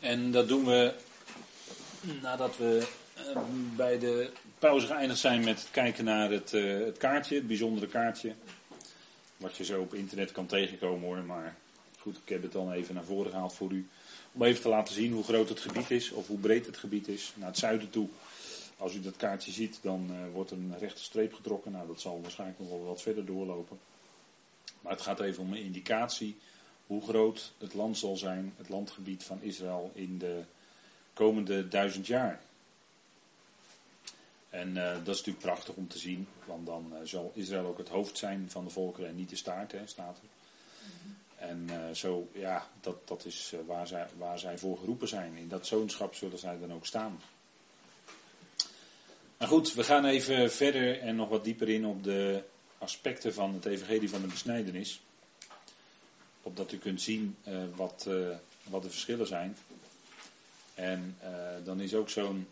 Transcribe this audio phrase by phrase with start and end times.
[0.00, 0.94] En dat doen we
[2.22, 3.38] nadat we eh,
[3.76, 7.86] bij de pauze geëindigd zijn met het kijken naar het, eh, het kaartje, het bijzondere
[7.86, 8.34] kaartje.
[9.36, 11.56] Wat je zo op internet kan tegenkomen hoor, maar
[11.98, 13.88] goed, ik heb het dan even naar voren gehaald voor u.
[14.32, 17.08] Om even te laten zien hoe groot het gebied is, of hoe breed het gebied
[17.08, 18.08] is, naar het zuiden toe.
[18.80, 21.72] Als u dat kaartje ziet, dan uh, wordt een rechte streep getrokken.
[21.72, 23.78] Nou, dat zal waarschijnlijk nog wel wat verder doorlopen.
[24.80, 26.38] Maar het gaat even om een indicatie
[26.86, 30.42] hoe groot het land zal zijn, het landgebied van Israël in de
[31.12, 32.40] komende duizend jaar.
[34.50, 37.78] En uh, dat is natuurlijk prachtig om te zien, want dan uh, zal Israël ook
[37.78, 40.28] het hoofd zijn van de volkeren en niet de staart, hè, staat er.
[41.46, 45.36] En uh, zo, ja, dat, dat is waar, zij, waar zij voor geroepen zijn.
[45.36, 47.20] In dat zoonschap zullen zij dan ook staan.
[49.40, 52.42] Maar goed, we gaan even verder en nog wat dieper in op de
[52.78, 55.00] aspecten van het evangelie van de besnijdenis.
[56.42, 57.36] Opdat u kunt zien
[57.74, 58.08] wat,
[58.62, 59.56] wat de verschillen zijn.
[60.74, 61.16] En
[61.64, 62.48] dan is ook zo'n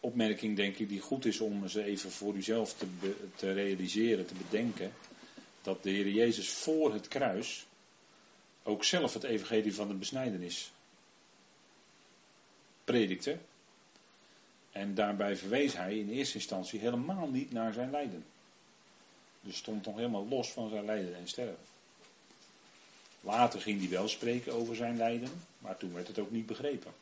[0.00, 2.86] opmerking, denk ik, die goed is om ze even voor uzelf te,
[3.34, 4.92] te realiseren, te bedenken.
[5.62, 7.66] Dat de Heer Jezus voor het kruis
[8.62, 10.70] ook zelf het evangelie van de besnijdenis
[12.84, 13.38] predikte.
[14.78, 18.24] En daarbij verwees hij in eerste instantie helemaal niet naar zijn lijden.
[19.40, 21.64] Dus stond nog helemaal los van zijn lijden en sterven.
[23.20, 26.92] Later ging hij wel spreken over zijn lijden, maar toen werd het ook niet begrepen.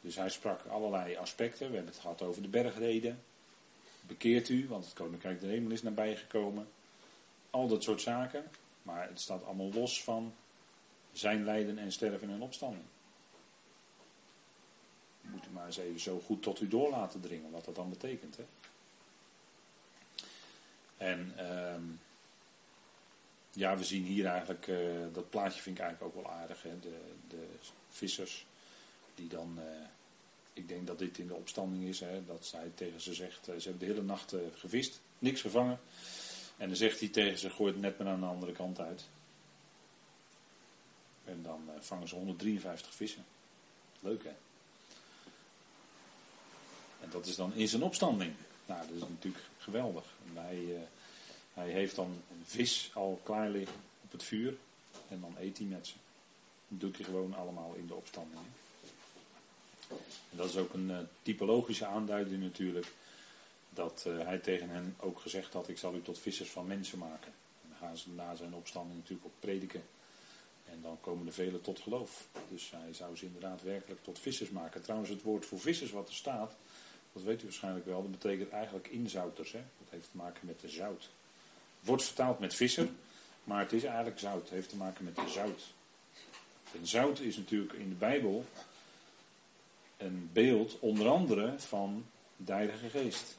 [0.00, 1.68] Dus hij sprak allerlei aspecten.
[1.68, 3.22] We hebben het gehad over de bergreden.
[4.00, 6.68] Bekeert u, want het koninkrijk der hemel is nabij gekomen.
[7.50, 8.44] Al dat soort zaken.
[8.82, 10.34] Maar het staat allemaal los van
[11.12, 12.84] zijn lijden en sterven en opstanding.
[15.30, 17.90] Moet u maar eens even zo goed tot u door laten dringen wat dat dan
[17.90, 18.36] betekent.
[18.36, 18.44] Hè?
[20.96, 21.98] En uh,
[23.50, 24.78] ja, we zien hier eigenlijk, uh,
[25.12, 26.62] dat plaatje vind ik eigenlijk ook wel aardig.
[26.62, 26.80] Hè?
[26.80, 27.46] De, de
[27.90, 28.46] vissers
[29.14, 29.64] die dan, uh,
[30.52, 33.54] ik denk dat dit in de opstanding is, hè, dat hij tegen ze zegt, uh,
[33.56, 35.80] ze hebben de hele nacht gevist, niks gevangen.
[36.56, 39.08] En dan zegt hij tegen ze, gooi het net maar aan de andere kant uit.
[41.24, 43.24] En dan vangen ze 153 vissen.
[44.00, 44.34] Leuk hè?
[47.04, 48.32] En dat is dan in zijn opstanding.
[48.66, 50.04] Nou, dat is natuurlijk geweldig.
[50.34, 50.88] Hij,
[51.54, 54.56] hij heeft dan een vis al klaar liggen op het vuur.
[55.08, 55.94] En dan eet hij met ze.
[56.68, 58.40] Dat doet hij gewoon allemaal in de opstanding.
[60.30, 62.86] En dat is ook een uh, typologische aanduiding natuurlijk.
[63.70, 66.98] Dat uh, hij tegen hen ook gezegd had, ik zal u tot vissers van mensen
[66.98, 67.32] maken.
[67.62, 69.82] En dan gaan ze na zijn opstanding natuurlijk ook prediken.
[70.70, 72.26] En dan komen er velen tot geloof.
[72.48, 74.82] Dus hij zou ze inderdaad werkelijk tot vissers maken.
[74.82, 76.56] Trouwens, het woord voor vissers wat er staat,
[77.14, 79.52] dat weet u waarschijnlijk wel, dat betekent eigenlijk inzouters.
[79.52, 79.62] Hè?
[79.78, 81.10] Dat heeft te maken met de zout.
[81.80, 82.88] Wordt vertaald met visser,
[83.44, 84.40] maar het is eigenlijk zout.
[84.40, 85.62] Het heeft te maken met de zout.
[86.72, 88.44] En zout is natuurlijk in de Bijbel
[89.96, 93.36] een beeld onder andere van de Heilige Geest.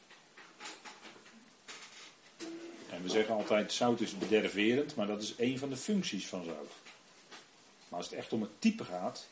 [2.89, 6.43] En we zeggen altijd zout is bederverend, maar dat is een van de functies van
[6.43, 6.71] zout.
[7.87, 9.27] Maar als het echt om het type gaat,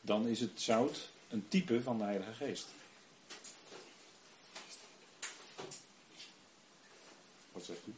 [0.00, 2.66] dan is het zout een type van de Heilige Geest.
[7.66, 7.94] Zegt u?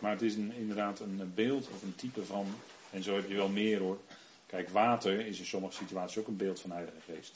[0.00, 2.54] Maar het is inderdaad een beeld of een type van,
[2.90, 3.98] en zo heb je wel meer hoor,
[4.52, 7.34] Kijk, water is in sommige situaties ook een beeld van Heilige Geest.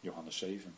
[0.00, 0.74] Johannes 7.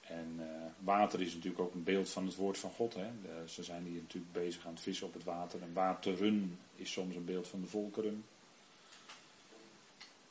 [0.00, 0.46] En uh,
[0.78, 2.94] water is natuurlijk ook een beeld van het woord van God.
[2.94, 3.08] Hè?
[3.46, 5.62] ze zijn hier natuurlijk bezig aan het vissen op het water.
[5.62, 8.24] En wateren is soms een beeld van de volkeren.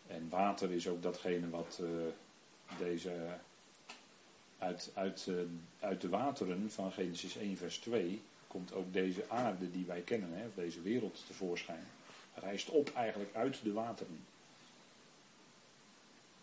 [0.07, 1.89] En water is ook datgene wat uh,
[2.77, 3.11] deze
[4.57, 5.35] uit, uit, uh,
[5.79, 10.29] uit de wateren van Genesis 1 vers 2 komt ook deze aarde die wij kennen,
[10.33, 11.85] hè, deze wereld tevoorschijn.
[12.33, 14.25] Rijst op eigenlijk uit de wateren.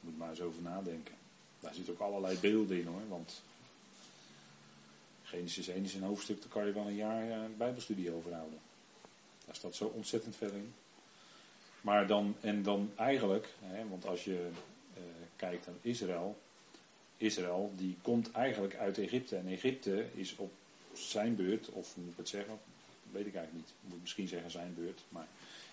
[0.00, 1.14] Moet maar eens over nadenken.
[1.60, 3.42] Daar zitten ook allerlei beelden in hoor, want
[5.22, 8.58] Genesis 1 is een hoofdstuk, daar kan je wel een jaar uh, bijbelstudie over houden.
[9.46, 10.72] Daar staat zo ontzettend veel in.
[11.82, 14.48] Maar dan, en dan eigenlijk, hè, want als je
[14.96, 15.02] uh,
[15.36, 16.38] kijkt naar Israël,
[17.16, 19.36] Israël die komt eigenlijk uit Egypte.
[19.36, 20.52] En Egypte is op
[20.92, 22.58] zijn beurt, of moet ik het zeggen,
[23.10, 23.74] weet ik eigenlijk niet.
[23.82, 25.00] Ik moet misschien zeggen zijn beurt.
[25.08, 25.26] Maar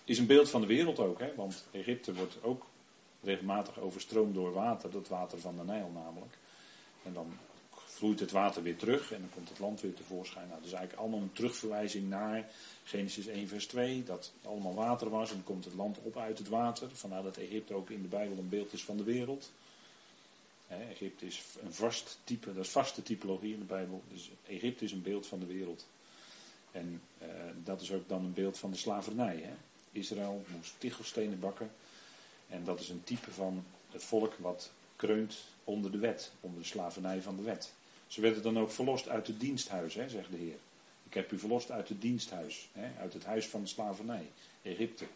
[0.04, 1.34] is een beeld van de wereld ook, hè?
[1.34, 2.66] want Egypte wordt ook
[3.22, 6.38] regelmatig overstroomd door water, dat water van de Nijl namelijk.
[7.04, 7.32] En dan
[8.00, 10.46] vloeit het water weer terug en dan komt het land weer tevoorschijn.
[10.46, 12.50] Nou, dat is eigenlijk allemaal een terugverwijzing naar
[12.84, 16.38] Genesis 1 vers 2, dat allemaal water was en dan komt het land op uit
[16.38, 16.88] het water.
[16.92, 19.52] Vandaar dat Egypte ook in de Bijbel een beeld is van de wereld.
[20.68, 24.02] Egypte is een vast type, dat is vaste typologie in de Bijbel.
[24.08, 25.86] Dus Egypte is een beeld van de wereld.
[26.72, 27.28] En uh,
[27.64, 29.44] dat is ook dan een beeld van de slavernij.
[29.92, 31.70] Israël moest tichelstenen bakken.
[32.48, 36.66] En dat is een type van het volk wat kreunt onder de wet, onder de
[36.66, 37.72] slavernij van de wet.
[38.10, 40.58] Ze werden dan ook verlost uit het diensthuis, hè, zegt de Heer.
[41.06, 44.30] Ik heb u verlost uit het diensthuis, hè, uit het huis van de slavernij,
[44.62, 45.06] Egypte.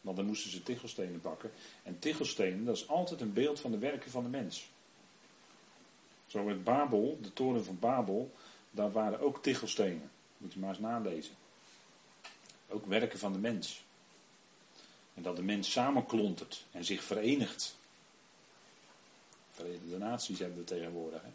[0.00, 1.50] Want dan moesten ze tichelstenen bakken.
[1.82, 4.70] En tichelstenen, dat is altijd een beeld van de werken van de mens.
[6.26, 8.34] Zo met Babel, de toren van Babel,
[8.70, 10.10] daar waren ook tichelstenen.
[10.36, 11.34] Moet je maar eens nalezen.
[12.68, 13.84] Ook werken van de mens.
[15.14, 17.76] En dat de mens samenklontert en zich verenigt.
[19.50, 21.22] Verenigde Naties hebben we tegenwoordig.
[21.22, 21.30] Hè?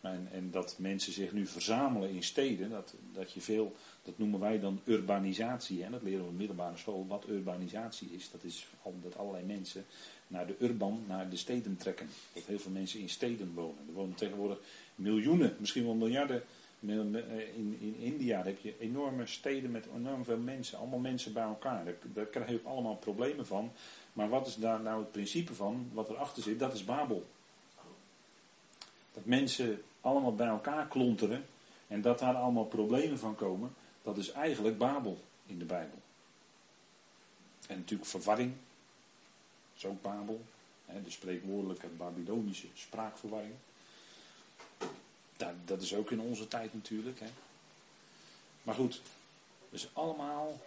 [0.00, 4.40] En, en, dat mensen zich nu verzamelen in steden, dat, dat je veel, dat noemen
[4.40, 5.84] wij dan urbanisatie.
[5.84, 7.06] En dat leren we op de middelbare school.
[7.06, 8.66] Wat urbanisatie is, dat is
[9.02, 9.84] dat allerlei mensen
[10.26, 12.08] naar de urban, naar de steden trekken.
[12.32, 13.86] Dat heel veel mensen in steden wonen.
[13.86, 14.58] Er wonen tegenwoordig
[14.94, 16.42] miljoenen, misschien wel miljarden.
[16.80, 21.84] In, in India heb je enorme steden met enorm veel mensen, allemaal mensen bij elkaar.
[21.84, 23.72] Daar, daar krijg je ook allemaal problemen van.
[24.12, 26.58] Maar wat is daar nou het principe van, wat erachter zit?
[26.58, 27.26] Dat is Babel.
[29.12, 31.44] Dat mensen allemaal bij elkaar klonteren
[31.86, 35.98] en dat daar allemaal problemen van komen, dat is eigenlijk Babel in de Bijbel.
[37.66, 38.52] En natuurlijk verwarring,
[39.72, 40.44] dat is ook Babel.
[41.04, 43.54] de spreekwoordelijke Babylonische spraakverwarring.
[45.64, 47.20] Dat, is ook in onze tijd natuurlijk.
[48.62, 49.02] Maar goed,
[49.70, 50.60] dus allemaal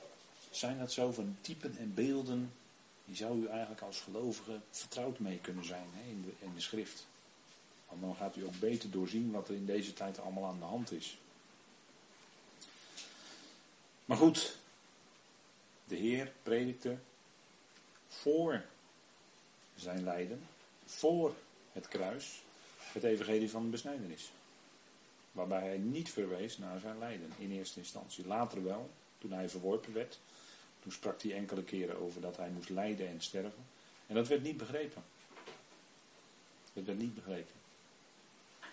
[0.50, 2.54] zijn dat zo van typen en beelden.
[3.06, 5.88] Die zou u eigenlijk als gelovige vertrouwd mee kunnen zijn
[6.40, 7.08] in de schrift.
[7.92, 10.66] Want dan gaat u ook beter doorzien wat er in deze tijd allemaal aan de
[10.66, 11.18] hand is.
[14.06, 14.58] Maar goed,
[15.86, 16.98] de Heer predikte
[18.08, 18.64] voor
[19.76, 20.42] zijn lijden,
[20.86, 21.36] voor
[21.72, 22.42] het kruis,
[22.78, 24.32] het evangelie van de besnijdenis.
[25.32, 28.28] Waarbij hij niet verwees naar zijn lijden in eerste instantie.
[28.28, 30.20] Later wel, toen hij verworpen werd.
[30.80, 33.66] Toen sprak hij enkele keren over dat hij moest lijden en sterven.
[34.08, 35.04] En dat werd niet begrepen.
[36.74, 37.54] Dat werd niet begrepen.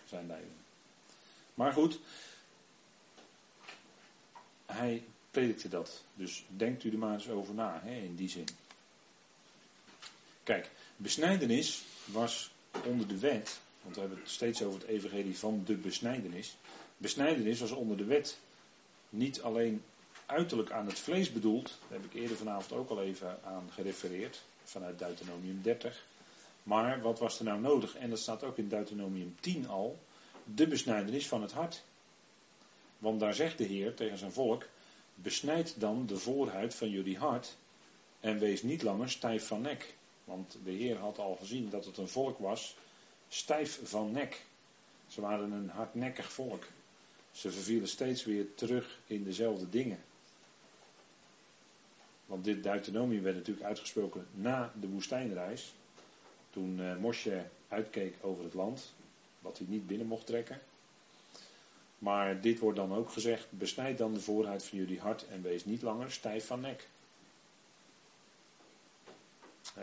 [0.09, 0.53] Zijn lijden.
[1.55, 2.01] Maar goed,
[4.67, 6.05] hij predikte dat.
[6.15, 8.47] Dus denkt u er maar eens over na, hè, in die zin.
[10.43, 12.51] Kijk, besnijdenis was
[12.85, 16.57] onder de wet, want we hebben het steeds over het evangelie van de besnijdenis.
[16.97, 18.39] Besnijdenis was onder de wet
[19.11, 19.83] niet alleen
[20.27, 24.43] uiterlijk aan het vlees bedoeld, daar heb ik eerder vanavond ook al even aan gerefereerd,
[24.65, 26.05] vanuit Deuteronomium 30.
[26.69, 27.97] Maar wat was er nou nodig?
[27.97, 29.99] En dat staat ook in Deuteronomium 10 al,
[30.45, 31.85] de besnijdenis van het hart.
[32.99, 34.67] Want daar zegt de Heer tegen zijn volk,
[35.15, 37.57] besnijd dan de voorhuid van jullie hart
[38.21, 39.95] en wees niet langer stijf van nek.
[40.25, 42.77] Want de Heer had al gezien dat het een volk was,
[43.29, 44.45] stijf van nek.
[45.07, 46.65] Ze waren een hardnekkig volk.
[47.31, 50.01] Ze vervielen steeds weer terug in dezelfde dingen.
[52.27, 55.73] Want dit Deuteronomium werd natuurlijk uitgesproken na de woestijnreis.
[56.59, 58.95] Toen uh, Mosje uitkeek over het land,
[59.39, 60.61] wat hij niet binnen mocht trekken.
[61.99, 65.65] Maar dit wordt dan ook gezegd: besnijd dan de voorheid van jullie hart en wees
[65.65, 66.89] niet langer stijf van nek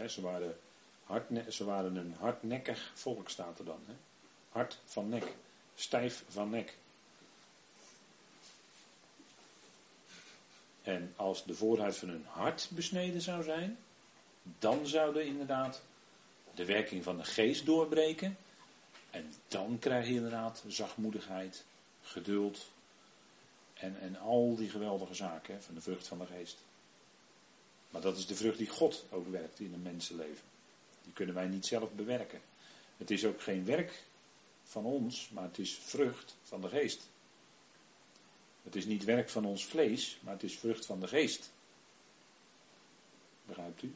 [0.08, 0.58] ze, waren
[1.50, 3.80] ze waren een hardnekkig volk, staat er dan.
[4.50, 5.34] Hard van nek,
[5.76, 6.78] stijf van nek.
[10.84, 13.78] En als de voorhuid van hun hart besneden zou zijn,
[14.60, 15.82] dan zouden inderdaad
[16.56, 18.38] de werking van de geest doorbreken.
[19.10, 21.66] En dan krijg je inderdaad zachtmoedigheid,
[22.02, 22.72] geduld
[23.74, 26.58] en, en al die geweldige zaken van de vrucht van de geest.
[27.90, 30.44] Maar dat is de vrucht die God ook werkt in een mensenleven.
[31.04, 32.42] Die kunnen wij niet zelf bewerken.
[32.98, 34.04] Het is ook geen werk
[34.64, 37.10] van ons, maar het is vrucht van de geest.
[38.64, 41.52] Het is niet werk van ons vlees, maar het is vrucht van de geest.
[43.46, 43.96] Begrijpt u?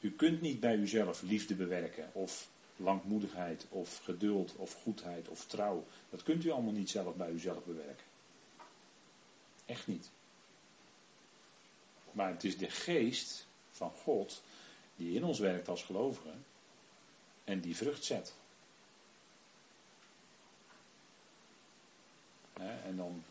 [0.00, 5.86] U kunt niet bij uzelf liefde bewerken, of langmoedigheid, of geduld, of goedheid, of trouw.
[6.10, 8.06] Dat kunt u allemaal niet zelf bij uzelf bewerken.
[9.66, 10.10] Echt niet.
[12.12, 14.42] Maar het is de geest van God
[14.96, 16.44] die in ons werkt als gelovigen
[17.44, 18.34] en die vrucht zet.
[22.88, 23.24] en dan,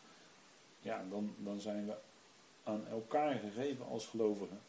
[0.82, 1.96] ja, dan, dan zijn we
[2.64, 4.60] aan elkaar gegeven als gelovigen.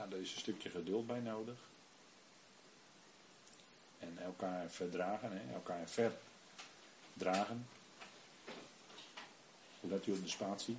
[0.00, 1.58] Ja, daar is een stukje geduld bij nodig.
[3.98, 5.54] En elkaar verdragen, hè?
[5.54, 7.66] elkaar verdragen.
[9.80, 10.76] Hoe let u op de spatie?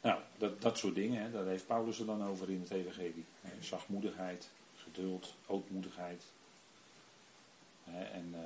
[0.00, 3.24] Nou, dat, dat soort dingen, hè, daar heeft Paulus er dan over in het evangelie.
[3.60, 6.22] Zachtmoedigheid, geduld, ootmoedigheid.
[8.12, 8.38] En uh,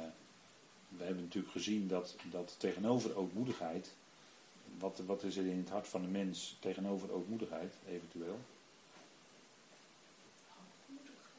[0.88, 3.94] we hebben natuurlijk gezien dat, dat tegenover ootmoedigheid,
[4.78, 8.40] wat, wat is er in het hart van de mens tegenover ootmoedigheid, eventueel?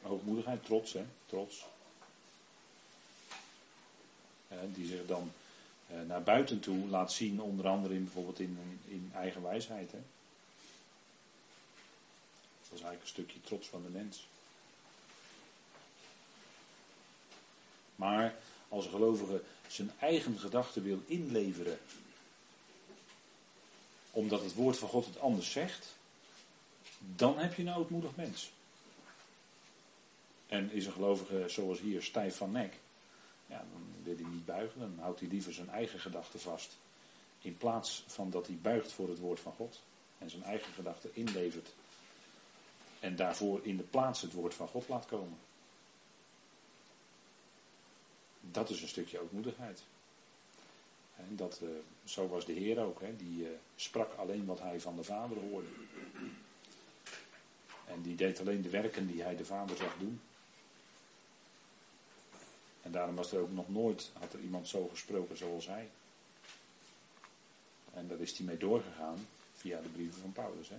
[0.06, 1.04] Hoogmoedigheid, trots, hè?
[1.26, 1.64] Trots.
[4.72, 5.32] die zich dan
[5.90, 9.92] uh, naar buiten toe laat zien, onder andere in, bijvoorbeeld in, in eigen wijsheid.
[9.92, 9.98] Hè?
[12.62, 14.26] Dat is eigenlijk een stukje trots van de mens.
[17.96, 18.34] Maar
[18.68, 21.78] als een gelovige zijn eigen gedachten wil inleveren,
[24.10, 25.94] omdat het woord van God het anders zegt,
[26.98, 28.50] dan heb je een ootmoedig mens.
[30.46, 32.78] En is een gelovige zoals hier stijf van nek,
[33.46, 36.76] ja, dan wil hij niet buigen, dan houdt hij liever zijn eigen gedachten vast.
[37.40, 39.82] In plaats van dat hij buigt voor het woord van God
[40.18, 41.74] en zijn eigen gedachten inlevert.
[43.00, 45.38] En daarvoor in de plaats het woord van God laat komen.
[48.40, 49.82] Dat is een stukje ootmoedigheid.
[51.16, 51.68] En dat, uh,
[52.04, 53.00] zo was de Heer ook.
[53.00, 53.16] Hè.
[53.16, 55.68] Die uh, sprak alleen wat hij van de Vader hoorde.
[57.84, 60.20] En die deed alleen de werken die hij de Vader zag doen.
[62.86, 65.88] En daarom was er ook nog nooit, had er iemand zo gesproken zoals hij.
[67.92, 70.68] En daar is hij mee doorgegaan via de brieven van Paulus.
[70.68, 70.76] Hè?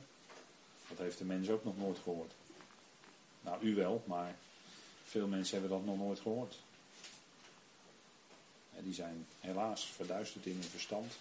[0.90, 2.32] Dat heeft de mens ook nog nooit gehoord.
[3.42, 4.36] Nou, u wel, maar
[5.04, 6.60] veel mensen hebben dat nog nooit gehoord.
[8.76, 11.14] En die zijn helaas verduisterd in hun verstand.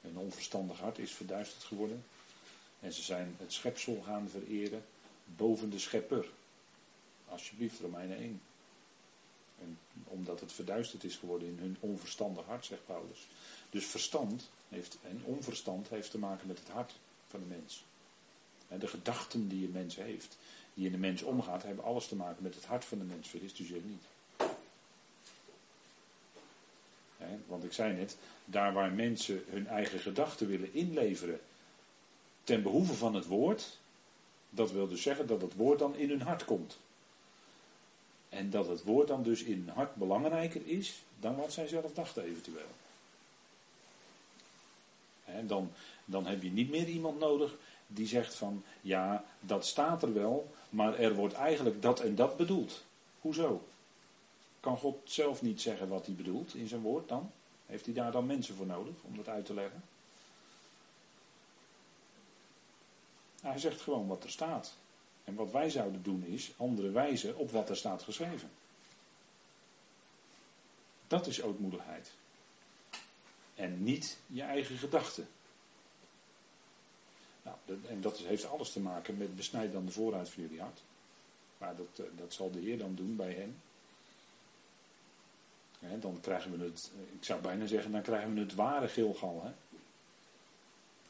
[0.00, 2.04] Hun onverstandig hart is verduisterd geworden.
[2.80, 4.84] En ze zijn het schepsel gaan vereren
[5.24, 6.26] boven de schepper.
[7.28, 8.40] Alsjeblieft, Romeinen 1.
[10.04, 13.26] Omdat het verduisterd is geworden in hun onverstandig hart, zegt Paulus.
[13.70, 16.92] Dus verstand heeft, en onverstand heeft te maken met het hart
[17.28, 17.84] van de mens.
[18.68, 20.36] En de gedachten die een mens heeft,
[20.74, 23.28] die in de mens omgaat, hebben alles te maken met het hart van de mens.
[23.28, 24.04] Vergist u zich niet.
[27.46, 31.40] want ik zei net, daar waar mensen hun eigen gedachten willen inleveren
[32.44, 33.78] ten behoeve van het woord,
[34.50, 36.78] dat wil dus zeggen dat het woord dan in hun hart komt.
[38.30, 42.24] En dat het woord dan dus in hart belangrijker is dan wat zij zelf dachten
[42.24, 42.68] eventueel.
[45.46, 45.72] dan,
[46.04, 47.56] dan heb je niet meer iemand nodig
[47.86, 52.36] die zegt van ja, dat staat er wel, maar er wordt eigenlijk dat en dat
[52.36, 52.84] bedoeld.
[53.20, 53.62] Hoezo?
[54.60, 57.30] Kan God zelf niet zeggen wat hij bedoelt in zijn woord dan?
[57.66, 59.82] Heeft hij daar dan mensen voor nodig om dat uit te leggen?
[63.40, 64.74] Hij zegt gewoon wat er staat.
[65.30, 68.50] En wat wij zouden doen is andere wijzen op wat er staat geschreven.
[71.06, 72.10] Dat is ootmoedigheid.
[73.54, 75.28] En niet je eigen gedachten.
[77.42, 77.56] Nou,
[77.88, 80.82] en dat heeft alles te maken met besnijd dan de vooruit van jullie hart.
[81.58, 83.60] Maar dat, eh, dat zal de Heer dan doen bij hen.
[86.00, 89.42] dan krijgen we het, ik zou bijna zeggen, dan krijgen we het ware Gilgal.
[89.44, 89.69] Hè?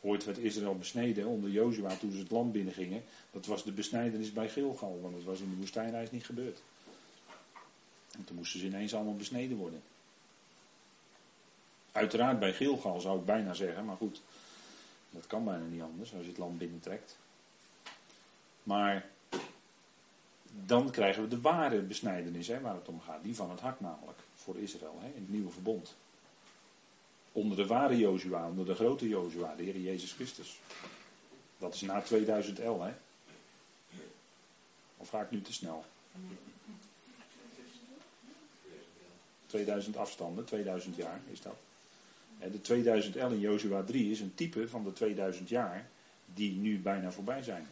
[0.01, 3.03] Ooit werd Israël besneden onder Jozua toen ze het land binnengingen.
[3.31, 6.63] Dat was de besnijdenis bij Gilgal, want dat was in de woestijnreis niet gebeurd.
[8.11, 9.83] En toen moesten ze ineens allemaal besneden worden.
[11.93, 14.23] Uiteraard bij Gilgal zou ik bijna zeggen, maar goed,
[15.11, 17.19] dat kan bijna niet anders als je het land binnentrekt.
[18.63, 19.09] Maar
[20.67, 23.81] dan krijgen we de ware besnijdenis hè, waar het om gaat, die van het hart
[23.81, 25.97] namelijk, voor Israël hè, in het nieuwe verbond.
[27.33, 30.61] Onder de ware Jozua, onder de grote Jozua, de Heer Jezus Christus.
[31.59, 32.93] Dat is na 2000 L, hè?
[34.97, 35.85] Of ga ik nu te snel?
[39.47, 41.57] 2000 afstanden, 2000 jaar is dat.
[42.39, 45.89] De 2000 L in Jozua 3 is een type van de 2000 jaar
[46.35, 47.69] die nu bijna voorbij zijn.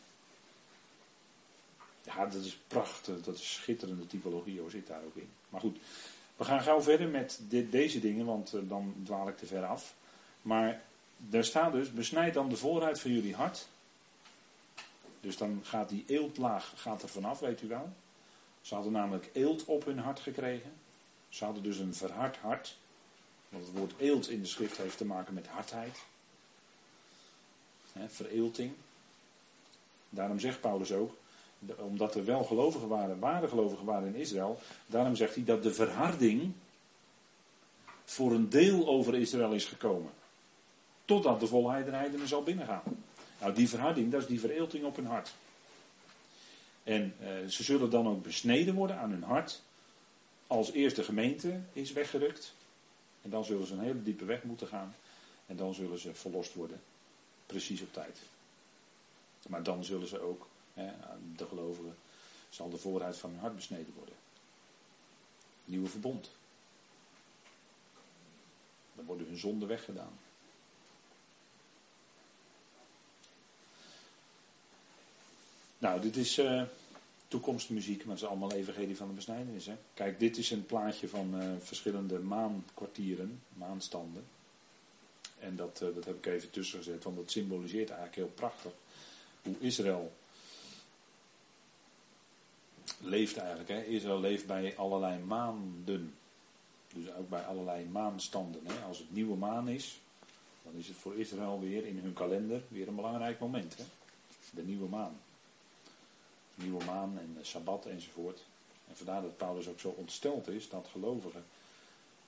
[2.05, 5.29] Ja, dat is prachtig, dat is schitterende typologie, hoe zit daar ook in.
[5.49, 5.79] Maar goed,
[6.39, 9.65] we gaan gauw verder met dit, deze dingen, want uh, dan dwaal ik te ver
[9.65, 9.95] af.
[10.43, 10.83] Maar
[11.17, 13.69] daar staat dus, besnijd dan de vooruit van jullie hart.
[15.21, 17.93] Dus dan gaat die eeltlaag gaat er vanaf, weet u wel.
[18.61, 20.73] Ze hadden namelijk eelt op hun hart gekregen.
[21.29, 22.77] Ze hadden dus een verhard hart.
[23.49, 25.99] Want het woord eelt in de schrift heeft te maken met hardheid.
[27.93, 28.73] He, vereelting.
[30.09, 31.17] Daarom zegt Paulus ook,
[31.77, 34.59] omdat er wel gelovigen waren, ware gelovigen waren in Israël.
[34.87, 36.53] Daarom zegt hij dat de verharding
[38.05, 40.11] voor een deel over Israël is gekomen.
[41.05, 42.83] Totdat de volheid en heidenen zal binnengaan.
[43.41, 45.35] Nou, die verharding, dat is die vereelting op hun hart.
[46.85, 49.63] En eh, ze zullen dan ook besneden worden aan hun hart,
[50.47, 52.55] als eerste gemeente is weggerukt.
[53.23, 54.95] En dan zullen ze een hele diepe weg moeten gaan.
[55.47, 56.81] En dan zullen ze verlost worden.
[57.47, 58.19] Precies op tijd.
[59.49, 60.49] Maar dan zullen ze ook,
[61.37, 61.97] de gelovigen,
[62.49, 64.15] zal de vooruit van hun hart besneden worden.
[65.65, 66.31] Nieuwe verbond.
[68.95, 70.19] Dan worden hun zonden weggedaan.
[75.79, 76.63] Nou, dit is uh,
[77.29, 79.67] toekomstmuziek, maar het is allemaal evangelie van de besnijdenis.
[79.67, 79.77] Hè?
[79.95, 84.25] Kijk, dit is een plaatje van uh, verschillende maankwartieren, maanstanden.
[85.39, 88.73] En dat, uh, dat heb ik even tussen gezet, want dat symboliseert eigenlijk heel prachtig
[89.43, 90.13] hoe Israël
[93.01, 93.69] leeft eigenlijk.
[93.69, 93.83] Hè?
[93.85, 96.15] Israël leeft bij allerlei maanden.
[96.93, 98.67] Dus ook bij allerlei maanstanden.
[98.67, 98.85] Hè?
[98.87, 100.01] Als het nieuwe maan is,
[100.63, 103.77] dan is het voor Israël weer in hun kalender weer een belangrijk moment.
[103.77, 103.85] Hè?
[104.51, 105.21] De nieuwe maan.
[106.55, 108.45] Nieuwe maan en Sabbat enzovoort.
[108.89, 111.45] En vandaar dat Paulus ook zo ontsteld is dat gelovigen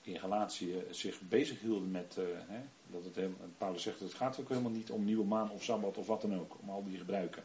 [0.02, 2.16] in Galatië zich bezig hielden met.
[2.18, 5.50] Uh, hè, dat het helemaal, Paulus zegt: het gaat ook helemaal niet om nieuwe maan
[5.50, 6.56] of sabbat of wat dan ook.
[6.60, 7.44] Om al die gebruiken.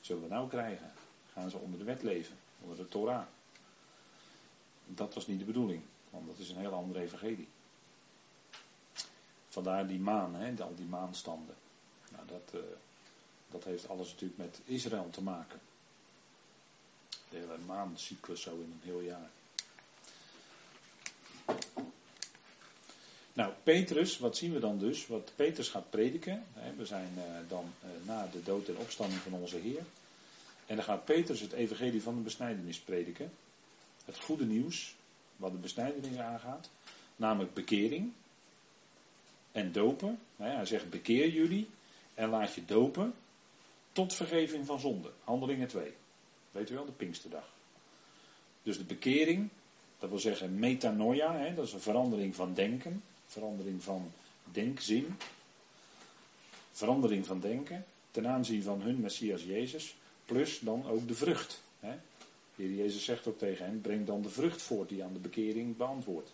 [0.00, 0.92] zullen we nou krijgen?
[1.40, 3.26] Gaan ze onder de wet leven, onder de Torah?
[4.86, 7.48] Dat was niet de bedoeling, want dat is een heel andere evangelie.
[9.48, 11.54] Vandaar die maan, hè, al die maanstanden.
[12.10, 12.66] Nou, dat, uh,
[13.50, 15.60] dat heeft alles natuurlijk met Israël te maken.
[17.28, 19.30] De hele maancyclus zo in een heel jaar.
[23.32, 25.06] Nou, Petrus, wat zien we dan dus?
[25.06, 26.46] Wat Petrus gaat prediken.
[26.76, 29.82] We zijn uh, dan uh, na de dood en opstanding van onze Heer.
[30.70, 33.32] En dan gaat Petrus het evangelie van de besnijdenis prediken.
[34.04, 34.94] Het goede nieuws,
[35.36, 36.70] wat de besnijdenis aangaat.
[37.16, 38.12] Namelijk bekering
[39.52, 40.18] en dopen.
[40.36, 41.68] Hij zegt bekeer jullie
[42.14, 43.14] en laat je dopen
[43.92, 45.10] tot vergeving van zonde.
[45.24, 45.92] Handelingen 2.
[46.50, 47.48] Weet u wel, de Pinksterdag.
[48.62, 49.48] Dus de bekering,
[49.98, 54.12] dat wil zeggen metanoia, hè, dat is een verandering van denken, verandering van
[54.44, 55.16] denkzin,
[56.72, 59.94] verandering van denken ten aanzien van hun Messias Jezus,
[60.32, 61.62] plus dan ook de vrucht.
[61.80, 61.92] Hè.
[62.56, 65.18] De Heer Jezus zegt ook tegen hen, breng dan de vrucht voort die aan de
[65.18, 66.32] bekering beantwoordt.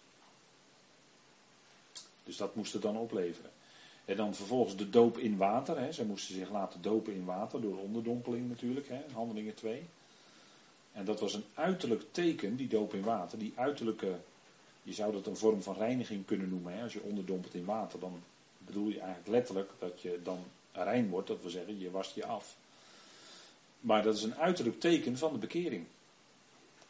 [2.25, 3.51] Dus dat moest het dan opleveren.
[4.05, 5.79] En dan vervolgens de doop in water.
[5.79, 5.93] Hè.
[5.93, 9.83] Zij moesten zich laten dopen in water door onderdompeling natuurlijk, hè, handelingen 2.
[10.93, 14.17] En dat was een uiterlijk teken, die doop in water, die uiterlijke,
[14.83, 16.73] je zou dat een vorm van reiniging kunnen noemen.
[16.73, 16.83] Hè.
[16.83, 18.23] Als je onderdompelt in water, dan
[18.59, 22.27] bedoel je eigenlijk letterlijk dat je dan rein wordt, dat wil zeggen, je wast je
[22.27, 22.57] af.
[23.87, 25.87] Maar dat is een uiterlijk teken van de bekering.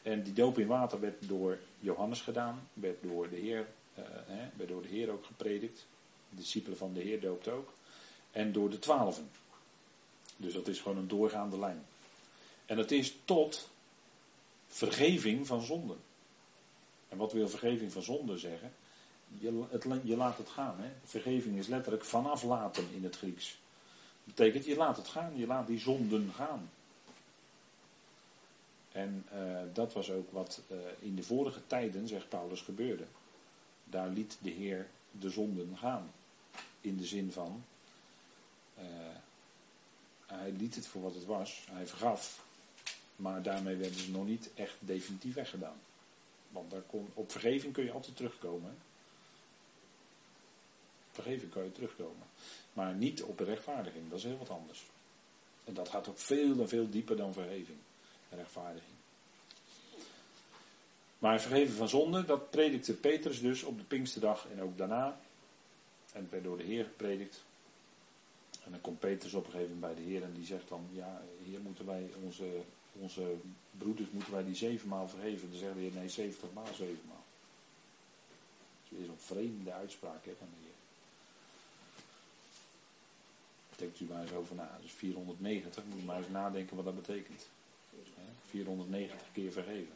[0.03, 3.67] En die doop in water werd door Johannes gedaan, werd door de Heer,
[3.99, 5.87] uh, hè, werd door de Heer ook gepredikt.
[6.29, 7.73] De discipelen van de Heer doopt ook.
[8.31, 9.31] En door de twaalfen.
[10.37, 11.87] Dus dat is gewoon een doorgaande lijn.
[12.67, 13.71] En het is tot
[14.67, 15.99] vergeving van zonden.
[17.09, 18.73] En wat wil vergeving van zonden zeggen?
[19.39, 20.79] Je, het, je laat het gaan.
[20.79, 20.91] Hè?
[21.05, 23.59] Vergeving is letterlijk vanaf laten in het Grieks.
[24.25, 26.71] Dat betekent je laat het gaan, je laat die zonden gaan.
[28.97, 33.05] En uh, dat was ook wat uh, in de vorige tijden, zegt Paulus, gebeurde.
[33.85, 36.13] Daar liet de Heer de zonden gaan.
[36.81, 37.65] In de zin van,
[38.79, 38.85] uh,
[40.27, 42.45] hij liet het voor wat het was, hij vergaf.
[43.17, 45.81] Maar daarmee werden ze nog niet echt definitief weggedaan.
[46.49, 48.77] Want daar kon, op vergeving kun je altijd terugkomen.
[51.13, 52.27] Vergeving kan je terugkomen.
[52.73, 54.87] Maar niet op rechtvaardiging, dat is heel wat anders.
[55.65, 57.79] En dat gaat ook veel en veel dieper dan vergeving.
[58.31, 58.95] Rechtvaardiging.
[61.19, 65.19] Maar vergeven van zonde, dat predikte Petrus dus op de Pinksterdag en ook daarna.
[66.13, 67.45] En het werd door de Heer gepredikt.
[68.65, 70.89] En dan komt Petrus op een gegeven moment bij de Heer en die zegt dan,
[70.93, 72.61] ja, hier moeten wij onze,
[72.93, 73.35] onze
[73.79, 75.51] broeders, moeten wij die zevenmaal vergeven.
[75.51, 77.25] Dan zegt de Heer, nee, zeventig maal zevenmaal.
[78.89, 80.75] Dat is zo'n vreemde uitspraak hè, van de Heer.
[83.77, 84.79] Denkt u maar eens over na.
[84.83, 87.47] Dus 490, moet je maar eens nadenken wat dat betekent.
[88.47, 89.95] 490 keer vergeven.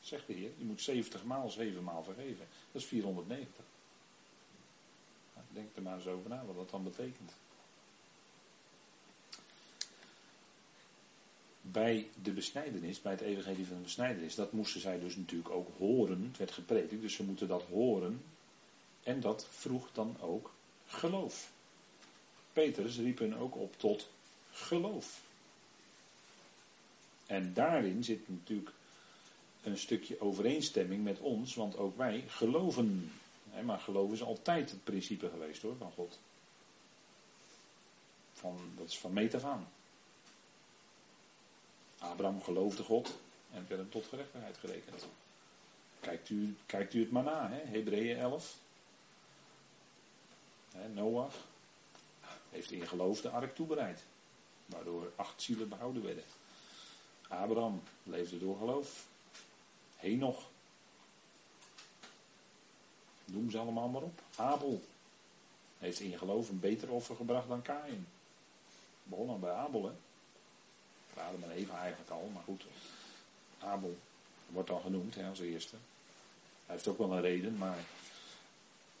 [0.00, 2.46] Zegt de Heer, je moet 70 maal 7 maal vergeven.
[2.72, 3.64] Dat is 490.
[5.52, 7.32] Denk er maar eens over na wat dat dan betekent.
[11.60, 15.68] Bij de besnijdenis, bij het evangelie van de besnijdenis, dat moesten zij dus natuurlijk ook
[15.78, 16.22] horen.
[16.22, 18.22] Het werd gepredikt, dus ze moeten dat horen.
[19.02, 20.52] En dat vroeg dan ook
[20.86, 21.50] geloof.
[22.52, 24.08] Petrus riep hen ook op tot
[24.50, 25.20] geloof.
[27.28, 28.70] En daarin zit natuurlijk
[29.62, 33.10] een stukje overeenstemming met ons, want ook wij geloven
[33.64, 36.18] maar geloven is altijd het principe geweest hoor, van God.
[38.32, 39.68] Van, dat is van meet af aan.
[41.98, 43.18] Abraham geloofde God.
[43.52, 45.06] En werd hem tot gerechtigheid gerekend.
[46.00, 46.56] Kijkt u,
[46.92, 47.50] u het maar na?
[47.50, 48.56] Hebreeën 11.
[50.72, 51.34] Hè, Noach
[52.50, 54.02] heeft in geloof de ark toebereid.
[54.66, 56.24] Waardoor acht zielen behouden werden.
[57.28, 59.06] Abraham leefde door geloof.
[59.96, 60.42] Henoch.
[63.24, 64.20] Noem ze allemaal maar op.
[64.36, 64.82] Abel
[65.78, 68.06] heeft in geloof een beter offer gebracht dan Kain.
[69.02, 69.90] Begonnen bij Abel, hè.
[71.20, 72.64] Adam en Eva eigenlijk al, maar goed.
[73.58, 73.96] Abel
[74.46, 75.76] wordt al genoemd hè, als eerste.
[76.66, 77.78] Hij heeft ook wel een reden, maar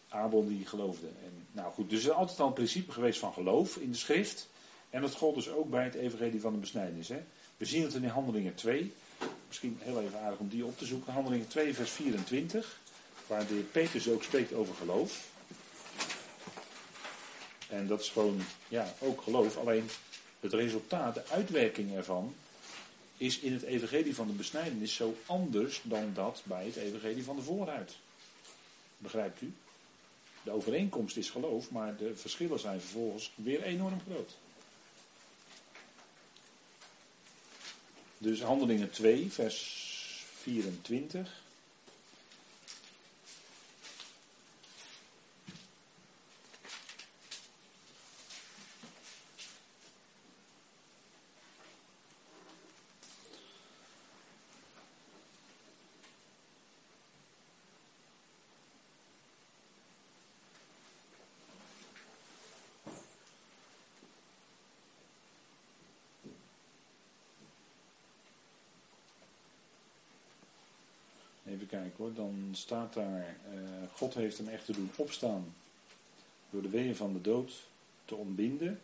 [0.08, 1.06] Abel die geloofde.
[1.06, 3.96] En, nou goed, dus er is altijd al een principe geweest van geloof in de
[3.96, 4.48] schrift.
[4.90, 7.08] En dat gold dus ook bij het evangelie van de besnijdenis.
[7.08, 7.24] Hè.
[7.58, 8.92] We zien het in Handelingen 2.
[9.46, 11.12] Misschien heel even aardig om die op te zoeken.
[11.12, 12.78] Handelingen 2 vers 24.
[13.26, 15.28] Waar de Petrus ook spreekt over geloof.
[17.68, 19.56] En dat is gewoon, ja, ook geloof.
[19.56, 19.88] Alleen
[20.40, 22.34] het resultaat, de uitwerking ervan,
[23.16, 27.36] is in het evangelie van de besnijdenis zo anders dan dat bij het evangelie van
[27.36, 27.96] de vooruit.
[28.98, 29.52] Begrijpt u?
[30.42, 34.36] De overeenkomst is geloof, maar de verschillen zijn vervolgens weer enorm groot.
[38.18, 39.86] Dus handelingen 2, vers
[40.40, 41.42] 24.
[72.14, 73.60] Dan staat daar, uh,
[73.92, 75.54] God heeft hem echter doen opstaan
[76.50, 77.66] door de weeën van de dood
[78.04, 78.80] te ontbinden,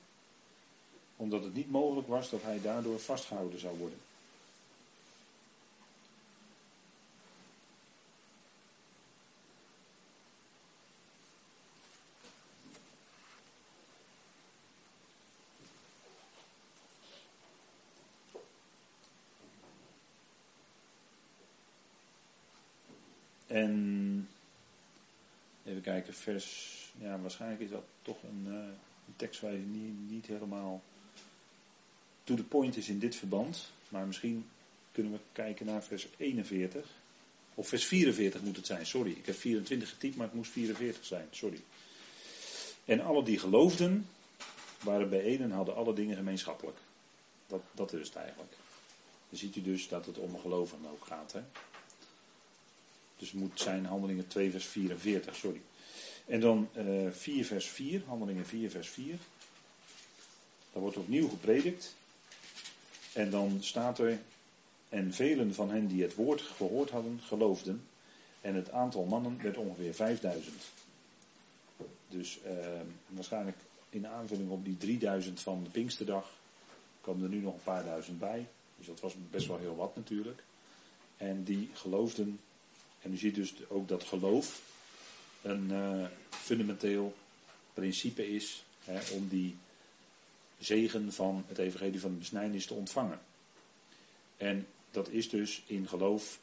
[1.16, 3.98] omdat het niet mogelijk was dat hij daardoor vastgehouden zou worden.
[23.54, 24.28] En
[25.64, 26.72] even kijken, vers.
[26.98, 28.54] Ja, waarschijnlijk is dat toch een, uh,
[29.06, 30.82] een tekst waar je niet, niet helemaal
[32.24, 33.70] to the point is in dit verband.
[33.88, 34.48] Maar misschien
[34.92, 36.86] kunnen we kijken naar vers 41.
[37.54, 39.10] Of vers 44 moet het zijn, sorry.
[39.10, 41.60] Ik heb 24 getypt, maar het moest 44 zijn, sorry.
[42.84, 44.06] En alle die geloofden,
[44.80, 46.78] waren bijeen en hadden alle dingen gemeenschappelijk.
[47.46, 48.52] Dat, dat is het eigenlijk.
[49.28, 51.32] Dan ziet u dus dat het om geloven ook gaat.
[51.32, 51.40] Hè?
[53.24, 55.60] Dus het moet zijn handelingen 2 vers 44, sorry.
[56.26, 59.16] En dan uh, eh, 4 vers 4, handelingen 4 vers 4.
[60.72, 61.94] Daar wordt opnieuw gepredikt.
[63.12, 64.18] En dan staat er,
[64.88, 67.86] en velen van hen die het woord gehoord hadden, geloofden.
[68.40, 70.54] En het aantal mannen werd ongeveer 5000.
[72.08, 72.52] Dus uh,
[73.08, 73.56] waarschijnlijk
[73.90, 76.30] in aanvulling op die 3000 van de Pinksterdag
[77.00, 78.46] komen er nu nog een paar duizend bij.
[78.76, 80.42] Dus dat was best wel heel wat natuurlijk.
[81.16, 82.38] En die geloofden
[83.04, 84.62] en u ziet dus ook dat geloof
[85.42, 87.14] een uh, fundamenteel
[87.74, 89.56] principe is hè, om die
[90.58, 93.20] zegen van het evangelie van de besnijdenis te ontvangen.
[94.36, 96.40] En dat is dus in geloof,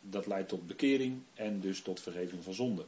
[0.00, 2.84] dat leidt tot bekering en dus tot vergeving van zonde.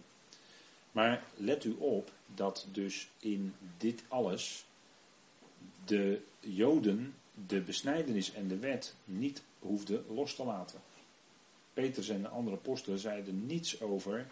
[0.92, 4.64] Maar let u op dat dus in dit alles
[5.84, 7.14] de Joden
[7.46, 10.80] de besnijdenis en de wet niet hoefden los te laten.
[11.78, 14.26] Petrus en de andere apostelen zeiden niets over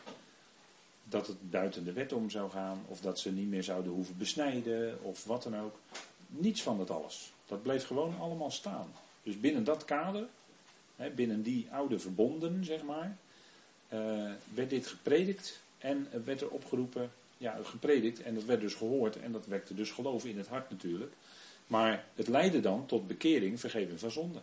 [1.05, 4.19] dat het buiten de wet om zou gaan, of dat ze niet meer zouden hoeven
[4.19, 5.79] besnijden, of wat dan ook.
[6.27, 7.33] Niets van dat alles.
[7.47, 8.93] Dat bleef gewoon allemaal staan.
[9.23, 10.27] Dus binnen dat kader,
[11.15, 13.17] binnen die oude verbonden, zeg maar,
[13.93, 19.21] uh, werd dit gepredikt en werd er opgeroepen, ja, gepredikt en dat werd dus gehoord
[19.21, 21.13] en dat wekte dus geloof in het hart natuurlijk.
[21.67, 24.41] Maar het leidde dan tot bekering, vergeving van zonde.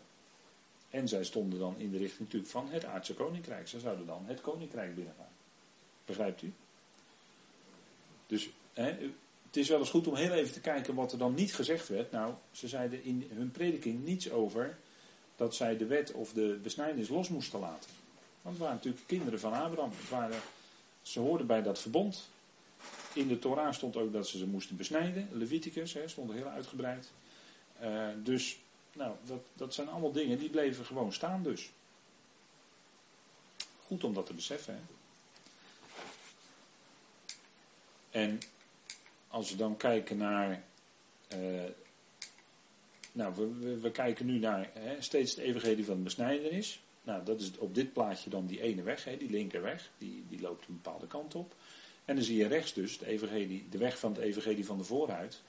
[0.94, 3.68] En zij stonden dan in de richting natuurlijk van het aardse koninkrijk.
[3.68, 5.32] Ze zouden dan het koninkrijk binnengaan.
[6.06, 6.54] Begrijpt u?
[8.28, 8.84] Dus hè,
[9.48, 11.88] het is wel eens goed om heel even te kijken wat er dan niet gezegd
[11.88, 12.12] werd.
[12.12, 14.78] Nou, ze zeiden in hun prediking niets over
[15.36, 17.90] dat zij de wet of de besnijdenis los moesten laten.
[18.42, 19.92] Want het waren natuurlijk kinderen van Abraham.
[21.02, 22.30] Ze hoorden bij dat verbond.
[23.14, 25.30] In de Torah stond ook dat ze ze moesten besnijden.
[25.32, 27.12] Leviticus hè, stond heel uitgebreid.
[27.84, 28.58] Uh, dus
[28.94, 31.72] nou, dat, dat zijn allemaal dingen die bleven gewoon staan dus.
[33.86, 34.74] Goed om dat te beseffen.
[34.74, 34.80] Hè?
[38.20, 38.40] En
[39.28, 40.64] als we dan kijken naar.
[41.36, 41.64] Uh,
[43.12, 46.82] nou, we, we, kijken nu naar hè, steeds het evangelie van de besnijdenis.
[47.04, 49.90] Nou, dat is op dit plaatje dan die ene weg, hè, die linkerweg.
[49.98, 51.56] Die, die loopt een bepaalde kant op.
[52.06, 54.84] En dan zie je rechts dus de, evangelie, de weg van het evangelie van de
[54.84, 55.42] vooruit.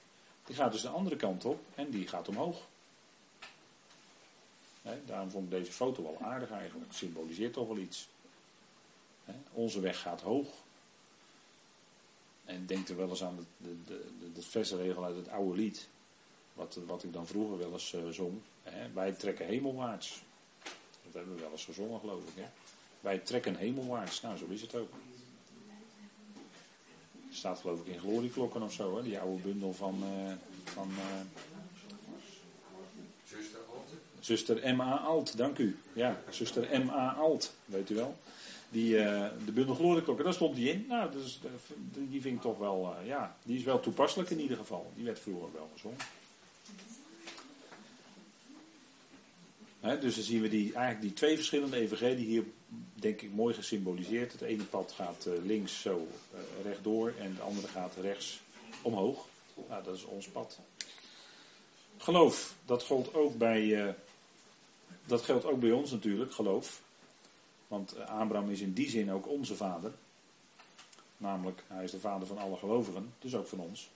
[0.45, 2.67] Die gaat dus de andere kant op en die gaat omhoog.
[5.05, 6.93] Daarom vond ik deze foto wel aardig eigenlijk.
[6.93, 8.07] Symboliseert toch wel iets.
[9.51, 10.47] onze weg gaat hoog.
[12.45, 14.31] En denk er wel eens aan de, de, de,
[14.91, 15.87] de uit het oude lied.
[16.53, 18.41] Wat, wat ik dan vroeger wel eens uh, zong.
[18.93, 20.21] wij trekken hemelwaarts.
[21.03, 22.35] Dat hebben we wel eens gezongen geloof ik.
[22.35, 22.49] Hè?
[22.99, 24.21] Wij trekken hemelwaarts.
[24.21, 24.93] Nou, zo is het ook.
[27.31, 29.03] Staat geloof ik in glorieklokken of zo, hè?
[29.03, 31.54] die oude bundel van, uh, van uh,
[34.25, 34.97] zuster M.A.
[34.97, 35.77] Alt, dank u.
[35.93, 37.13] Ja, zuster M.A.
[37.13, 38.17] Alt, weet u wel.
[38.69, 40.85] Die, uh, de bundel daar stond die in.
[40.87, 41.39] Nou, dus,
[41.93, 44.91] die vind ik toch wel, ja, die is wel toepasselijk in ieder geval.
[44.95, 45.97] Die werd vroeger wel gezongen.
[50.01, 52.43] dus dan zien we die, eigenlijk die twee verschillende evangelieën hier,
[52.93, 54.31] denk ik, mooi gesymboliseerd.
[54.31, 56.07] Het ene pad gaat uh, links zo
[56.63, 58.39] rechtdoor en het andere gaat rechts
[58.81, 59.27] omhoog.
[59.69, 60.59] Nou, dat is ons pad.
[61.97, 63.95] Geloof, dat geldt ook bij,
[65.05, 66.81] dat geldt ook bij ons natuurlijk, geloof.
[67.67, 69.91] Want Abraham is in die zin ook onze vader.
[71.17, 73.89] Namelijk, hij is de vader van alle gelovigen, dus ook van ons.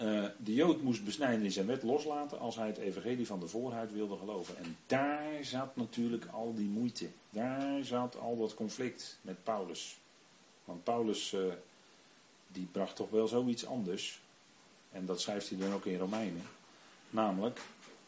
[0.00, 3.48] Uh, de Jood moest besnijden in zijn wet loslaten als hij het evangelie van de
[3.48, 4.56] voorhuid wilde geloven.
[4.56, 7.08] En daar zat natuurlijk al die moeite.
[7.30, 9.98] Daar zat al dat conflict met Paulus.
[10.64, 11.52] Want Paulus, uh,
[12.48, 14.20] die bracht toch wel zoiets anders.
[14.92, 16.42] En dat schrijft hij dan ook in Romeinen.
[17.10, 17.60] Namelijk,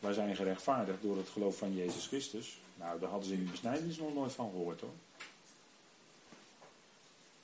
[0.03, 2.59] wij zijn gerechtvaardigd door het geloof van Jezus Christus.
[2.75, 4.95] Nou, daar hadden ze in de besnijdenis nog nooit van gehoord hoor.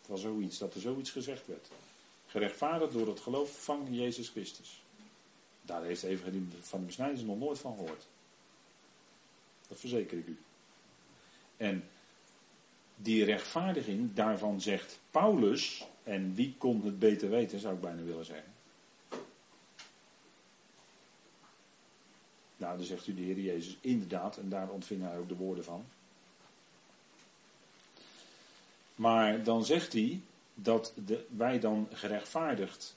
[0.00, 1.68] Het was zoiets, dat er zoiets gezegd werd.
[2.26, 4.82] Gerechtvaardigd door het geloof van Jezus Christus.
[5.62, 8.06] Daar heeft de evangelie van de besnijdenis nog nooit van gehoord.
[9.68, 10.38] Dat verzeker ik u.
[11.56, 11.84] En
[12.96, 18.24] die rechtvaardiging, daarvan zegt Paulus, en wie kon het beter weten, zou ik bijna willen
[18.24, 18.52] zeggen.
[22.58, 25.64] Nou, dan zegt u de Heer Jezus inderdaad, en daar ontving hij ook de woorden
[25.64, 25.84] van.
[28.94, 30.20] Maar dan zegt hij,
[30.54, 32.96] dat de, wij dan gerechtvaardigd,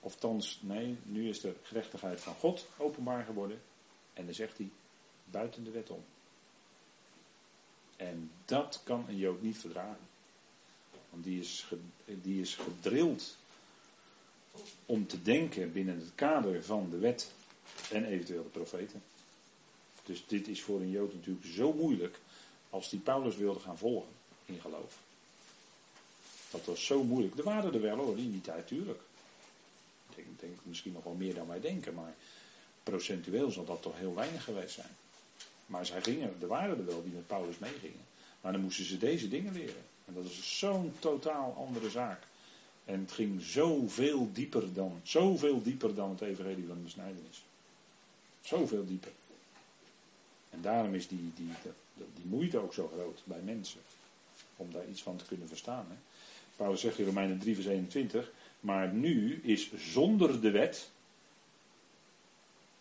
[0.00, 3.60] of thans, nee, nu is de gerechtigheid van God openbaar geworden.
[4.12, 4.70] En dan zegt hij,
[5.24, 6.04] buiten de wet om.
[7.96, 10.08] En dat kan een Jood niet verdragen.
[11.10, 11.66] Want die is,
[12.04, 13.36] die is gedrild
[14.86, 17.32] om te denken binnen het kader van de wet
[17.90, 19.02] en eventueel de profeten.
[20.04, 22.20] Dus dit is voor een Jood natuurlijk zo moeilijk
[22.70, 24.08] als die Paulus wilde gaan volgen
[24.44, 24.98] in geloof.
[26.50, 27.38] Dat was zo moeilijk.
[27.38, 29.00] Er waren er wel hoor, in die tijd, tuurlijk.
[30.08, 32.14] Ik denk, denk misschien nog wel meer dan wij denken, maar
[32.82, 34.96] procentueel zal dat toch heel weinig geweest zijn.
[35.66, 38.04] Maar zij gingen, er waren er wel die met Paulus meegingen.
[38.40, 39.84] Maar dan moesten ze deze dingen leren.
[40.04, 42.22] En dat is zo'n totaal andere zaak.
[42.84, 47.44] En het ging zoveel dieper dan, zoveel dieper dan het evangelie van de besnijdenis.
[48.40, 49.12] Zoveel dieper.
[50.50, 51.52] En daarom is die, die,
[51.94, 53.80] die, moeite ook zo groot bij mensen.
[54.56, 55.86] Om daar iets van te kunnen verstaan.
[55.88, 55.94] Hè.
[56.56, 60.90] Paulus zegt in Romeinen 3 vers 21, maar nu is zonder de wet,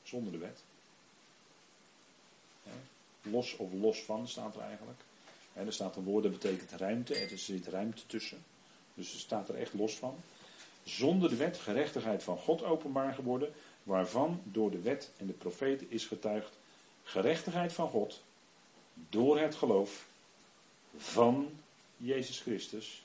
[0.04, 0.64] zonder de wet,
[3.22, 5.00] los of los van staat er eigenlijk.
[5.54, 8.44] er staat een woord dat betekent ruimte, er zit ruimte tussen.
[8.94, 10.16] Dus er staat er echt los van.
[10.84, 13.54] Zonder de wet gerechtigheid van God openbaar geworden,
[13.84, 16.58] waarvan door de wet en de profeten is getuigd
[17.04, 18.22] gerechtigheid van God
[19.10, 20.06] door het geloof
[20.98, 21.50] van
[21.98, 23.04] Jezus Christus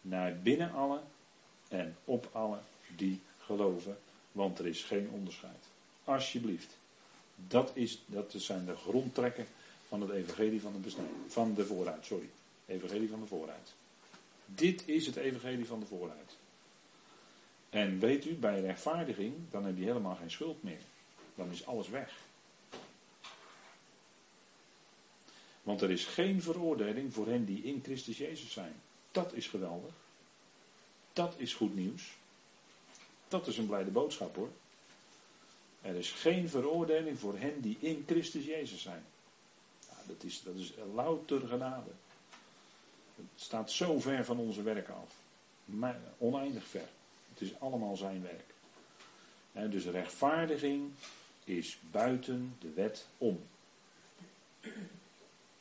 [0.00, 1.02] naar binnen allen
[1.68, 2.62] en op allen
[2.96, 3.98] die geloven,
[4.32, 5.64] want er is geen onderscheid.
[6.04, 6.76] Alsjeblieft.
[7.48, 9.46] Dat, is, dat zijn de grondtrekken
[9.88, 10.90] van het evangelie van de.
[11.28, 12.28] Van de vooruit, sorry.
[12.66, 13.72] Evangelie van de vooruit.
[14.46, 16.36] Dit is het evangelie van de vooruit.
[17.70, 20.80] En weet u, bij rechtvaardiging, dan heb je helemaal geen schuld meer.
[21.34, 22.12] Dan is alles weg.
[25.62, 28.74] Want er is geen veroordeling voor hen die in Christus Jezus zijn.
[29.10, 29.94] Dat is geweldig.
[31.12, 32.16] Dat is goed nieuws.
[33.28, 34.50] Dat is een blijde boodschap hoor.
[35.80, 39.04] Er is geen veroordeling voor hen die in Christus Jezus zijn.
[40.06, 41.90] dat, is, dat is louter genade.
[43.16, 45.14] Het staat zo ver van onze werken af.
[45.64, 46.88] Maar oneindig ver.
[47.32, 49.70] Het is allemaal zijn werk.
[49.70, 50.90] Dus rechtvaardiging
[51.44, 53.40] is buiten de wet om.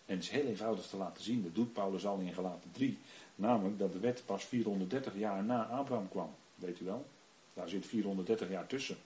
[0.06, 1.44] En het is heel eenvoudig te laten zien.
[1.44, 2.98] Dat doet Paulus al in Galaten 3.
[3.36, 6.30] Namelijk dat de wet pas 430 jaar na Abraham kwam.
[6.56, 7.06] Weet u wel?
[7.54, 8.98] Daar zit 430 jaar tussen.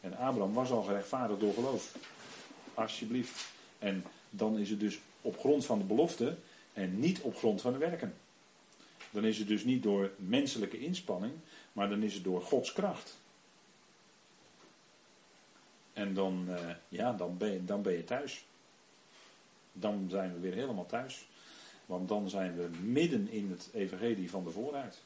[0.00, 1.96] En Abraham was al gerechtvaardigd door geloof.
[2.74, 3.52] Alsjeblieft.
[3.78, 6.36] En dan is het dus op grond van de belofte
[6.74, 8.14] en niet op grond van de werken.
[9.10, 11.32] Dan is het dus niet door menselijke inspanning,
[11.72, 13.18] maar dan is het door Gods kracht.
[15.92, 18.44] En dan, uh, ja, dan, ben je, dan ben je thuis.
[19.72, 21.26] Dan zijn we weer helemaal thuis.
[21.86, 25.02] Want dan zijn we midden in het evangelie van de vooruit.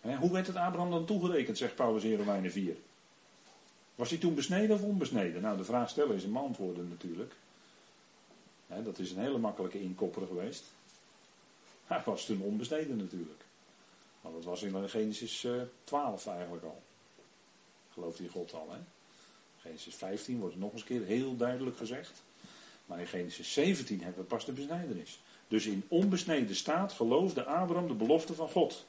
[0.00, 2.76] hoe werd het Abraham dan toegerekend, zegt Paulus in Romeinen 4?
[3.94, 5.42] Was hij toen besneden of onbesneden?
[5.42, 7.32] Nou, de vraag stellen is hem antwoorden natuurlijk.
[8.66, 10.64] dat is een hele makkelijke inkopper geweest.
[11.86, 13.42] Hij was toen onbesneden natuurlijk.
[14.20, 15.46] Maar dat was in Genesis
[15.84, 16.82] 12 eh, eigenlijk al.
[17.92, 18.78] Gelooft hij God al, hè?
[19.60, 22.22] Genesis 15 wordt nog eens een keer heel duidelijk gezegd.
[22.86, 25.20] Maar in Genesis 17 hebben we pas de besnijdenis.
[25.48, 28.84] Dus in onbesneden staat geloofde Abraham de belofte van God.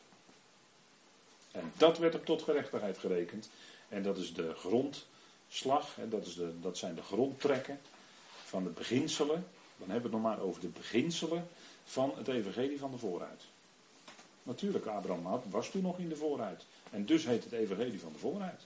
[1.51, 3.49] En dat werd hem tot gerechtigheid gerekend.
[3.95, 7.79] En dat is de grondslag, hè, dat, is de, dat zijn de grondtrekken
[8.43, 9.47] van de beginselen.
[9.77, 11.47] Dan hebben we het nog maar over de beginselen
[11.83, 13.43] van het evangelie van de vooruit.
[14.43, 16.65] Natuurlijk, Abraham was toen nog in de vooruit.
[16.91, 18.61] En dus heet het evangelie van de vooruit.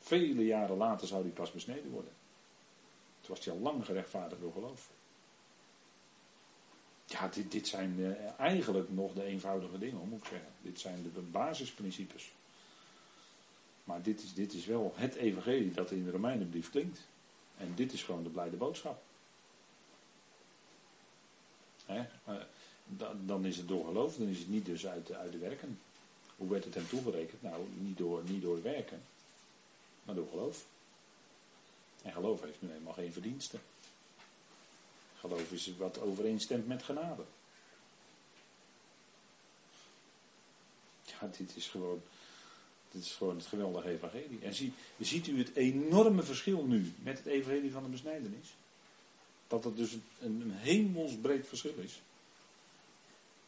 [0.00, 2.12] Vele jaren later zou die pas besneden worden.
[3.20, 4.88] Toen was hij al lang gerechtvaardigd door geloof.
[7.06, 10.52] Ja, dit, dit zijn uh, eigenlijk nog de eenvoudige dingen, moet ik zeggen.
[10.62, 12.32] Dit zijn de basisprincipes.
[13.84, 17.00] Maar dit is, dit is wel het evangelie dat in de Romeinenbrief klinkt.
[17.56, 19.02] En dit is gewoon de blijde boodschap.
[21.90, 22.00] Uh,
[23.26, 25.80] dan is het door geloof, dan is het niet dus uit, uit de werken.
[26.36, 27.42] Hoe werd het hem toegerekend?
[27.42, 29.02] Nou, niet door, niet door werken,
[30.04, 30.66] maar door geloof.
[32.02, 33.60] En geloof heeft nu helemaal geen verdiensten.
[35.16, 37.22] Geloof is wat overeenstemt met genade.
[41.04, 42.02] Ja, dit is gewoon,
[42.92, 44.38] dit is gewoon het geweldige evangelie.
[44.42, 48.54] En zie, ziet u het enorme verschil nu met het evangelie van de besnijdenis?
[49.46, 52.00] Dat het dus een, een hemelsbreed verschil is.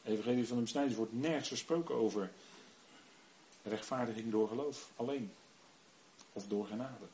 [0.04, 2.30] Evangelie van de besnijdenis wordt nergens gesproken over
[3.62, 5.32] rechtvaardiging door geloof, alleen.
[6.32, 7.04] Of door genade.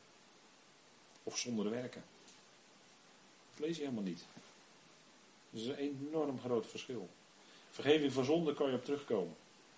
[1.23, 2.03] Of zonder werken.
[3.51, 4.23] Dat lees je helemaal niet.
[5.49, 7.09] Dat is een enorm groot verschil.
[7.71, 9.35] Vergeving van zonde kan je op terugkomen.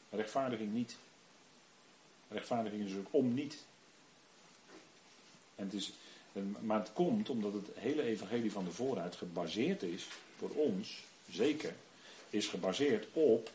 [0.09, 0.97] Rechtvaardiging niet.
[2.33, 3.63] Rechtvaardiging is ook om niet.
[5.55, 5.91] En het is,
[6.59, 11.75] maar het komt omdat het hele evangelie van de vooruit gebaseerd is, voor ons zeker,
[12.29, 13.51] is gebaseerd op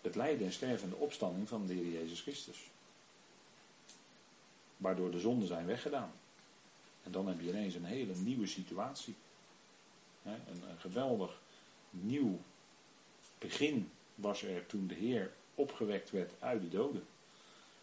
[0.00, 2.58] het lijden en sterven en de opstanding van de Heer Jezus Christus.
[4.76, 6.12] Waardoor de zonden zijn weggedaan.
[7.02, 9.14] En dan heb je ineens een hele nieuwe situatie.
[10.24, 11.40] Een geweldig
[11.90, 12.38] nieuw
[13.38, 17.06] begin was er toen de Heer opgewekt werd uit de doden.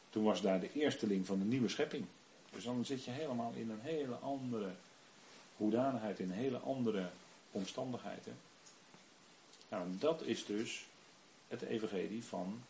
[0.09, 2.05] Toen was daar de eersteling van de nieuwe schepping.
[2.51, 4.71] Dus dan zit je helemaal in een hele andere
[5.57, 7.09] hoedanigheid, in hele andere
[7.51, 8.37] omstandigheden.
[9.69, 10.85] Nou, dat is dus
[11.47, 12.61] het evangelie van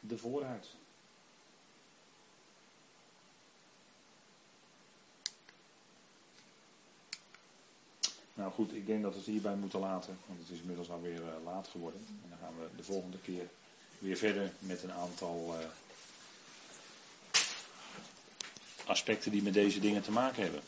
[0.00, 0.66] de vooruit.
[8.34, 11.20] Nou goed, ik denk dat we het hierbij moeten laten, want het is inmiddels alweer
[11.20, 12.06] uh, laat geworden.
[12.22, 13.48] En dan gaan we de volgende keer
[13.98, 15.66] weer verder met een aantal uh,
[18.92, 20.60] aspecten die met deze dingen te maken hebben.